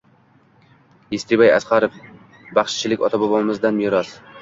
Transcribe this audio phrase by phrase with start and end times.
[1.11, 2.01] Yerisbay Asqarov:
[2.59, 4.15] Baxshichilik ota-bobomizdan meros